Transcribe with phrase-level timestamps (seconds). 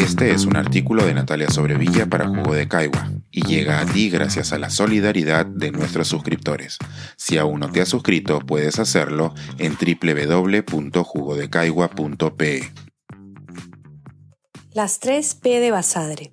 [0.00, 4.08] Este es un artículo de Natalia Sobrevilla para Jugo de Caigua y llega a ti
[4.08, 6.78] gracias a la solidaridad de nuestros suscriptores.
[7.18, 12.72] Si aún no te has suscrito, puedes hacerlo en www.jugodecaigua.pe.
[14.72, 16.32] Las 3 P de Basadre.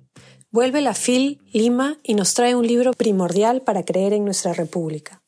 [0.50, 5.20] Vuelve la FIL Lima y nos trae un libro primordial para creer en nuestra república.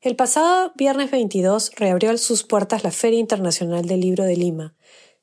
[0.00, 4.74] El pasado viernes 22 reabrió sus puertas la Feria Internacional del Libro de Lima,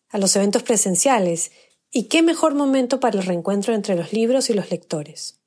[0.10, 1.50] a los eventos presenciales
[1.92, 5.40] y qué mejor momento para el reencuentro entre los libros y los lectores.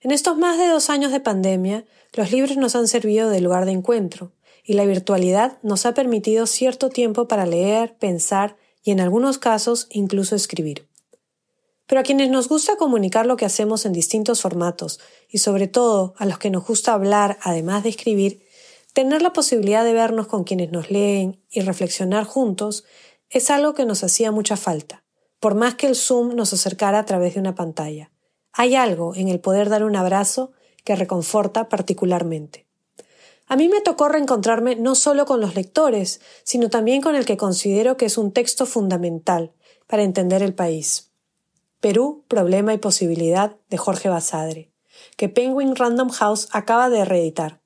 [0.00, 3.64] En estos más de dos años de pandemia, los libros nos han servido de lugar
[3.64, 4.32] de encuentro,
[4.62, 9.88] y la virtualidad nos ha permitido cierto tiempo para leer, pensar y en algunos casos
[9.90, 10.88] incluso escribir.
[11.86, 16.14] Pero a quienes nos gusta comunicar lo que hacemos en distintos formatos, y sobre todo
[16.18, 18.46] a los que nos gusta hablar además de escribir,
[18.92, 22.84] tener la posibilidad de vernos con quienes nos leen y reflexionar juntos
[23.28, 25.03] es algo que nos hacía mucha falta
[25.44, 28.10] por más que el Zoom nos acercara a través de una pantalla.
[28.54, 30.52] Hay algo en el poder dar un abrazo
[30.84, 32.64] que reconforta particularmente.
[33.46, 37.36] A mí me tocó reencontrarme no solo con los lectores, sino también con el que
[37.36, 39.52] considero que es un texto fundamental
[39.86, 41.10] para entender el país.
[41.78, 44.70] Perú, Problema y Posibilidad de Jorge Basadre,
[45.18, 47.60] que Penguin Random House acaba de reeditar.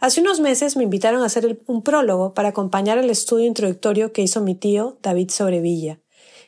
[0.00, 4.22] Hace unos meses me invitaron a hacer un prólogo para acompañar el estudio introductorio que
[4.22, 6.01] hizo mi tío David Sobrevilla,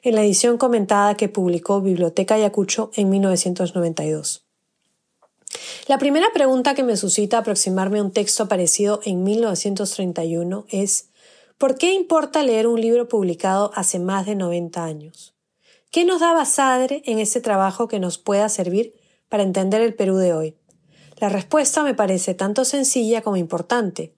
[0.05, 4.45] en la edición comentada que publicó Biblioteca Ayacucho en 1992.
[5.89, 11.09] La primera pregunta que me suscita aproximarme a un texto aparecido en 1931 es
[11.57, 15.35] ¿por qué importa leer un libro publicado hace más de 90 años?
[15.91, 18.95] ¿Qué nos da Basadre en ese trabajo que nos pueda servir
[19.31, 20.57] para entender el Perú de hoy?
[21.17, 24.15] La respuesta me parece tanto sencilla como importante.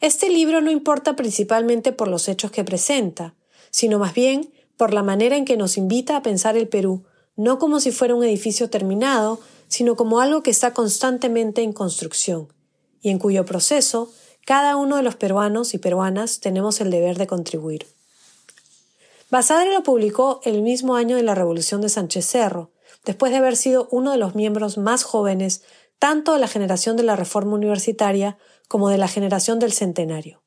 [0.00, 3.36] Este libro no importa principalmente por los hechos que presenta,
[3.70, 7.04] sino más bien por la manera en que nos invita a pensar el Perú,
[7.36, 12.48] no como si fuera un edificio terminado, sino como algo que está constantemente en construcción,
[13.02, 14.10] y en cuyo proceso
[14.46, 17.88] cada uno de los peruanos y peruanas tenemos el deber de contribuir.
[19.30, 22.70] Basadre lo publicó el mismo año de la Revolución de Sánchez Cerro,
[23.04, 25.60] después de haber sido uno de los miembros más jóvenes
[25.98, 30.40] tanto de la generación de la Reforma Universitaria como de la generación del Centenario.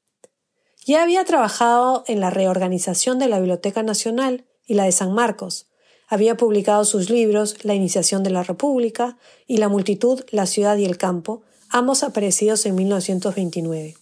[0.86, 5.68] Ya había trabajado en la reorganización de la Biblioteca Nacional y la de San Marcos.
[6.10, 9.18] Había publicado sus libros La Iniciación de la República
[9.48, 13.96] y La Multitud, la Ciudad y el Campo, ambos aparecidos en 1929.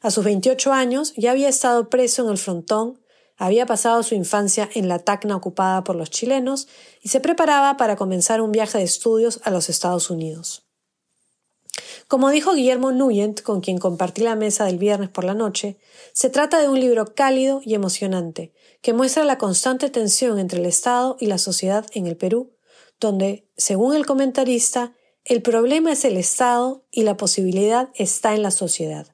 [0.00, 2.98] A sus 28 años ya había estado preso en el frontón,
[3.36, 6.68] había pasado su infancia en la Tacna ocupada por los chilenos
[7.02, 10.63] y se preparaba para comenzar un viaje de estudios a los Estados Unidos.
[12.14, 15.78] Como dijo Guillermo Nuyent, con quien compartí la mesa del viernes por la noche,
[16.12, 18.52] se trata de un libro cálido y emocionante,
[18.82, 22.52] que muestra la constante tensión entre el Estado y la sociedad en el Perú,
[23.00, 24.92] donde, según el comentarista,
[25.24, 29.08] el problema es el Estado y la posibilidad está en la sociedad.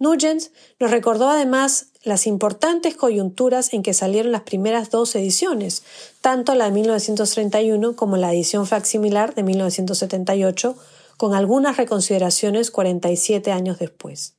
[0.00, 5.84] Nugent nos recordó además las importantes coyunturas en que salieron las primeras dos ediciones,
[6.20, 10.76] tanto la de 1931 como la edición facsimilar de 1978,
[11.16, 14.36] con algunas reconsideraciones 47 años después,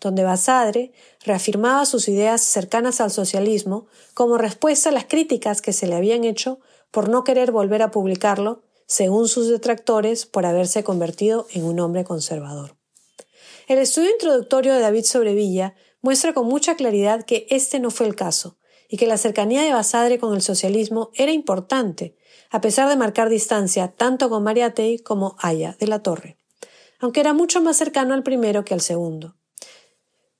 [0.00, 0.92] donde Basadre
[1.24, 6.24] reafirmaba sus ideas cercanas al socialismo como respuesta a las críticas que se le habían
[6.24, 11.80] hecho por no querer volver a publicarlo, según sus detractores, por haberse convertido en un
[11.80, 12.76] hombre conservador.
[13.66, 18.14] El estudio introductorio de David Sobrevilla muestra con mucha claridad que este no fue el
[18.14, 18.56] caso,
[18.88, 22.16] y que la cercanía de Basadre con el socialismo era importante,
[22.50, 26.36] a pesar de marcar distancia tanto con Mariátegui como Aya de la Torre,
[27.00, 29.34] aunque era mucho más cercano al primero que al segundo.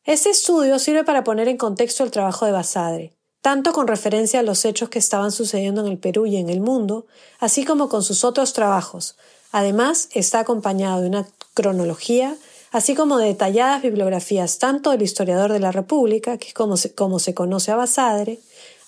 [0.04, 4.42] Este estudio sirve para poner en contexto el trabajo de Basadre, tanto con referencia a
[4.42, 7.06] los hechos que estaban sucediendo en el Perú y en el mundo,
[7.40, 9.16] así como con sus otros trabajos.
[9.52, 12.36] Además, está acompañado de una cronología,
[12.70, 16.94] así como de detalladas bibliografías tanto del historiador de la República, que es como se,
[16.94, 18.38] como se conoce a Basadre,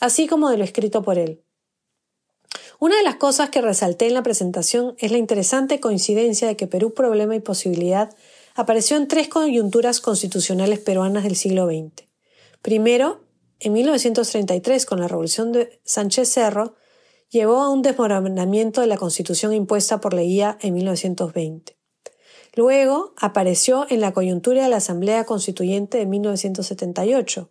[0.01, 1.43] así como de lo escrito por él.
[2.81, 6.67] Una de las cosas que resalté en la presentación es la interesante coincidencia de que
[6.67, 8.09] Perú Problema y Posibilidad
[8.55, 12.09] apareció en tres coyunturas constitucionales peruanas del siglo XX.
[12.63, 13.21] Primero,
[13.59, 16.75] en 1933, con la Revolución de Sánchez Cerro,
[17.29, 21.77] llevó a un desmoronamiento de la constitución impuesta por Leguía en 1920.
[22.55, 27.51] Luego apareció en la coyuntura de la Asamblea Constituyente de 1978.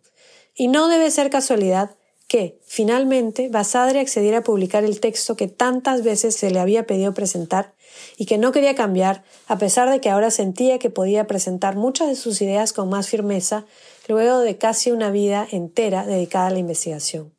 [0.56, 1.96] Y no debe ser casualidad
[2.30, 7.12] que, finalmente, Basadre accediera a publicar el texto que tantas veces se le había pedido
[7.12, 7.74] presentar
[8.16, 12.06] y que no quería cambiar, a pesar de que ahora sentía que podía presentar muchas
[12.06, 13.66] de sus ideas con más firmeza
[14.06, 17.34] luego de casi una vida entera dedicada a la investigación.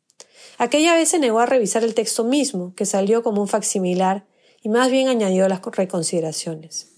[0.58, 4.26] Aquella vez se negó a revisar el texto mismo, que salió como un facsimilar,
[4.62, 6.91] y más bien añadió las reconsideraciones.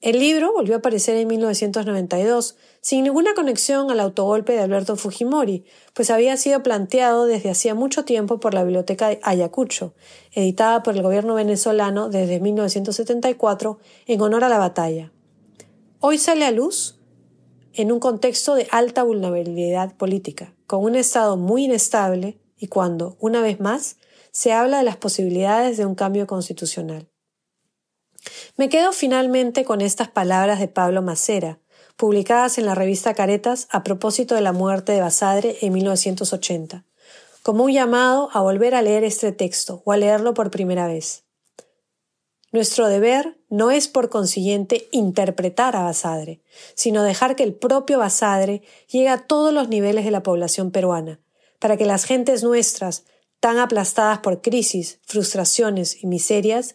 [0.00, 5.64] El libro volvió a aparecer en 1992, sin ninguna conexión al autogolpe de Alberto Fujimori,
[5.92, 9.94] pues había sido planteado desde hacía mucho tiempo por la Biblioteca de Ayacucho,
[10.32, 15.12] editada por el gobierno venezolano desde 1974 en honor a la batalla.
[15.98, 17.00] Hoy sale a luz
[17.72, 23.42] en un contexto de alta vulnerabilidad política, con un Estado muy inestable y cuando, una
[23.42, 23.96] vez más,
[24.30, 27.08] se habla de las posibilidades de un cambio constitucional.
[28.58, 31.60] Me quedo finalmente con estas palabras de Pablo Macera,
[31.96, 36.84] publicadas en la revista Caretas a propósito de la muerte de Basadre en 1980,
[37.44, 41.22] como un llamado a volver a leer este texto o a leerlo por primera vez.
[42.50, 46.40] Nuestro deber no es por consiguiente interpretar a Basadre,
[46.74, 51.20] sino dejar que el propio Basadre llegue a todos los niveles de la población peruana,
[51.60, 53.04] para que las gentes nuestras,
[53.38, 56.74] tan aplastadas por crisis, frustraciones y miserias,